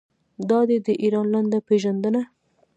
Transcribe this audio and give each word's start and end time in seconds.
دا 0.49 0.59
دی 0.69 0.77
د 0.85 0.87
ایران 1.03 1.27
لنډه 1.33 1.59
پیژندنه. 1.67 2.21